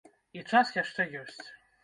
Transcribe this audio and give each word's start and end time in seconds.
І 0.39 0.41
час 0.53 0.71
яшчэ 0.79 1.07
ёсць. 1.21 1.47